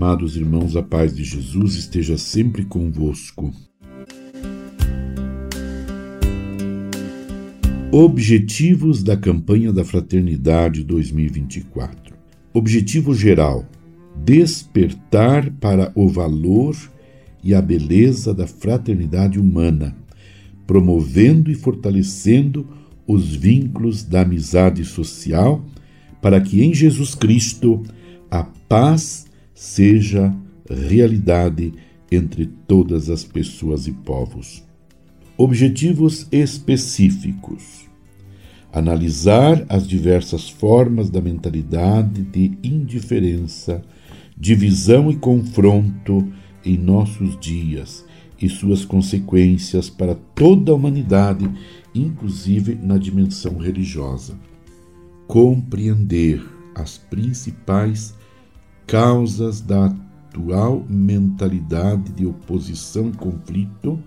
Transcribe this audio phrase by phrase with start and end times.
[0.00, 3.52] Amados irmãos, a paz de Jesus esteja sempre convosco.
[7.90, 12.14] Objetivos da campanha da Fraternidade 2024.
[12.54, 13.66] Objetivo geral:
[14.24, 16.76] despertar para o valor
[17.42, 19.96] e a beleza da fraternidade humana,
[20.64, 22.64] promovendo e fortalecendo
[23.04, 25.60] os vínculos da amizade social,
[26.22, 27.82] para que em Jesus Cristo
[28.30, 29.27] a paz
[29.58, 30.32] seja
[30.70, 31.72] realidade
[32.12, 34.62] entre todas as pessoas e povos.
[35.36, 37.88] Objetivos específicos:
[38.72, 43.82] analisar as diversas formas da mentalidade de indiferença,
[44.36, 46.32] divisão e confronto
[46.64, 48.04] em nossos dias
[48.40, 51.50] e suas consequências para toda a humanidade,
[51.92, 54.38] inclusive na dimensão religiosa.
[55.26, 56.40] Compreender
[56.76, 58.16] as principais
[58.88, 64.02] causas da atual mentalidade de oposição e conflito,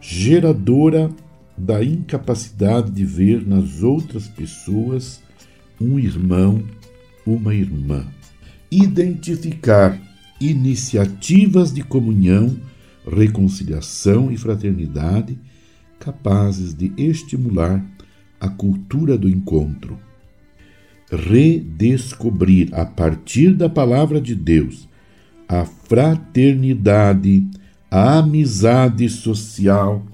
[0.00, 1.08] geradora
[1.56, 5.22] da incapacidade de ver nas outras pessoas
[5.80, 6.60] um irmão,
[7.24, 8.04] uma irmã.
[8.68, 9.96] Identificar
[10.40, 12.56] iniciativas de comunhão,
[13.06, 15.38] reconciliação e fraternidade
[16.00, 17.84] capazes de estimular
[18.40, 20.09] a cultura do encontro.
[21.10, 24.88] Redescobrir a partir da palavra de Deus
[25.48, 27.44] a fraternidade,
[27.90, 30.06] a amizade social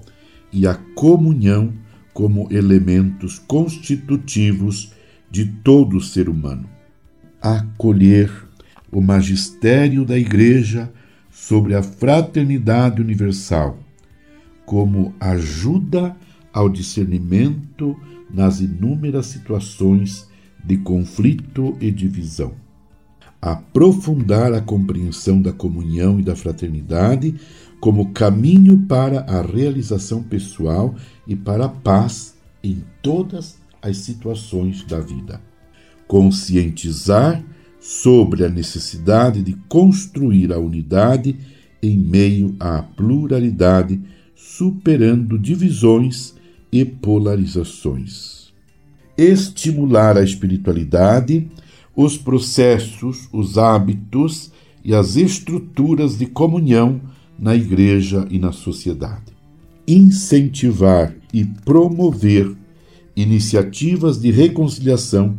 [0.51, 1.71] e a comunhão
[2.13, 4.91] como elementos constitutivos
[5.29, 6.67] de todo ser humano.
[7.39, 8.31] Acolher
[8.91, 10.91] o magistério da Igreja
[11.29, 13.77] sobre a fraternidade universal
[14.65, 16.15] como ajuda
[16.51, 17.95] ao discernimento
[18.29, 20.26] nas inúmeras situações
[20.67, 22.53] de conflito e divisão.
[23.41, 27.35] Aprofundar a compreensão da comunhão e da fraternidade
[27.79, 30.93] como caminho para a realização pessoal
[31.25, 35.41] e para a paz em todas as situações da vida.
[36.05, 37.41] Conscientizar
[37.79, 41.37] sobre a necessidade de construir a unidade
[41.81, 44.01] em meio à pluralidade,
[44.35, 46.33] superando divisões
[46.71, 48.36] e polarizações.
[49.17, 51.49] Estimular a espiritualidade,
[51.95, 54.51] os processos, os hábitos
[54.83, 57.01] e as estruturas de comunhão
[57.37, 59.35] na igreja e na sociedade.
[59.87, 62.55] Incentivar e promover
[63.15, 65.35] iniciativas de reconciliação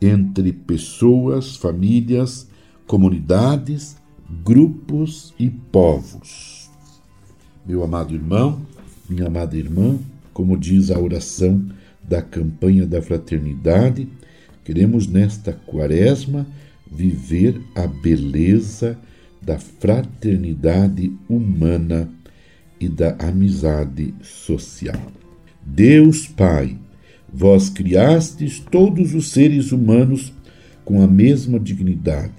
[0.00, 2.48] entre pessoas, famílias,
[2.86, 3.96] comunidades,
[4.44, 6.68] grupos e povos.
[7.64, 8.60] Meu amado irmão,
[9.08, 9.96] minha amada irmã,
[10.32, 11.64] como diz a oração
[12.02, 14.08] da campanha da fraternidade,
[14.64, 16.46] queremos nesta quaresma
[16.90, 18.98] viver a beleza
[19.40, 22.08] da fraternidade humana
[22.78, 25.00] e da amizade social.
[25.64, 26.76] Deus Pai,
[27.32, 30.32] vós criastes todos os seres humanos
[30.84, 32.34] com a mesma dignidade.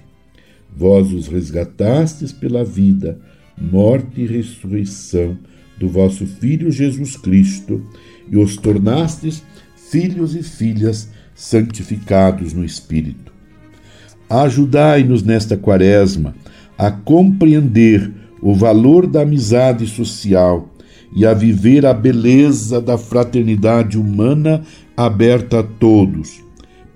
[0.76, 3.18] Vós os resgatastes pela vida,
[3.56, 5.38] morte e ressurreição
[5.78, 7.84] do vosso Filho Jesus Cristo
[8.30, 9.42] e os tornastes
[9.76, 13.32] filhos e filhas santificados no Espírito.
[14.28, 16.34] Ajudai-nos nesta quaresma
[16.76, 20.68] a compreender o valor da amizade social
[21.14, 24.62] e a viver a beleza da fraternidade humana
[24.96, 26.42] aberta a todos,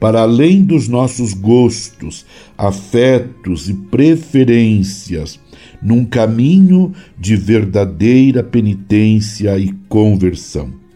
[0.01, 5.39] para além dos nossos gostos, afetos e preferências,
[5.81, 10.88] num caminho de verdadeira penitência e conversão.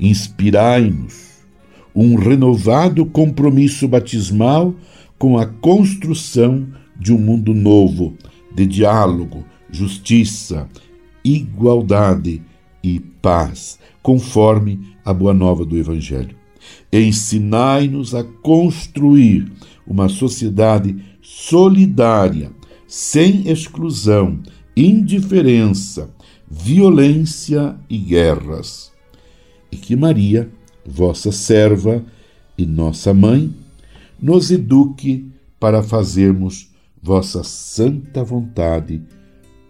[0.00, 1.28] Inspirai-nos
[1.94, 4.74] um renovado compromisso batismal
[5.18, 8.14] com a construção de um mundo novo,
[8.54, 10.68] de diálogo, justiça,
[11.24, 12.42] igualdade
[12.82, 16.36] e paz, conforme a boa nova do Evangelho.
[16.92, 19.50] Ensinai-nos a construir
[19.86, 22.52] uma sociedade solidária,
[22.86, 24.40] sem exclusão,
[24.76, 26.10] indiferença,
[26.48, 28.92] violência e guerras.
[29.70, 30.48] E que Maria,
[30.84, 32.04] vossa serva
[32.56, 33.54] e nossa mãe,
[34.20, 35.30] nos eduque
[35.60, 36.70] para fazermos
[37.02, 39.02] vossa santa vontade.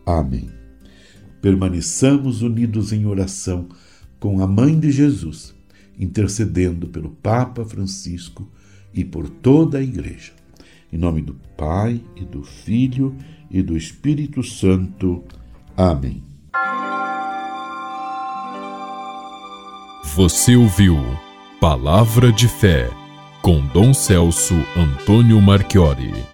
[0.04, 0.48] Amém.
[1.40, 3.68] Permaneçamos unidos em oração
[4.18, 5.54] com a Mãe de Jesus,
[5.98, 8.48] intercedendo pelo Papa Francisco
[8.92, 10.32] e por toda a Igreja.
[10.92, 13.14] Em nome do Pai e do Filho
[13.50, 15.22] e do Espírito Santo.
[15.76, 16.27] Amém.
[20.18, 20.98] Você ouviu
[21.60, 22.90] Palavra de Fé
[23.40, 26.28] com Dom Celso Antônio Marchiori.